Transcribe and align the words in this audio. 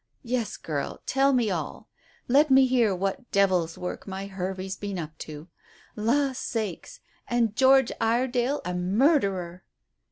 "Yes, 0.23 0.57
girl. 0.57 0.99
Tell 1.05 1.31
me 1.31 1.51
all. 1.51 1.87
Let 2.27 2.49
me 2.49 2.65
hear 2.65 2.95
what 2.95 3.29
devil's 3.31 3.77
work 3.77 4.07
my 4.07 4.25
Hervey's 4.25 4.75
been 4.75 4.97
up 4.97 5.15
to. 5.19 5.47
La 5.95 6.33
sakes! 6.33 7.01
an' 7.27 7.53
George 7.53 7.91
Iredale 8.01 8.61
a 8.65 8.73
murderer!" 8.73 9.63